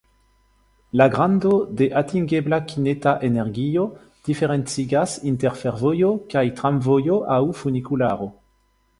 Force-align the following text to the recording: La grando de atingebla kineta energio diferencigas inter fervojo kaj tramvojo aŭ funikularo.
La 0.93 1.09
grando 1.09 1.65
de 1.67 1.87
atingebla 1.99 2.59
kineta 2.71 3.13
energio 3.27 3.83
diferencigas 4.29 5.13
inter 5.33 5.53
fervojo 5.61 6.09
kaj 6.33 6.43
tramvojo 6.61 7.19
aŭ 7.37 7.41
funikularo. 7.61 8.31